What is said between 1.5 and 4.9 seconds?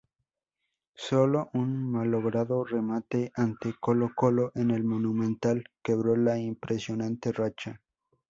un malogrado remate ante Colo Colo en el